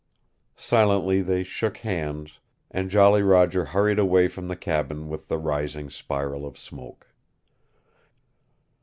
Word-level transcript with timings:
Silently 0.55 1.21
they 1.21 1.43
shook 1.43 1.77
hands, 1.77 2.39
and 2.71 2.89
Jolly 2.89 3.21
Roger 3.21 3.65
hurried 3.65 3.99
away 3.99 4.27
from 4.27 4.47
the 4.47 4.55
cabin 4.55 5.09
with 5.09 5.27
the 5.27 5.37
rising 5.37 5.91
spiral 5.91 6.43
of 6.43 6.57
smoke. 6.57 7.13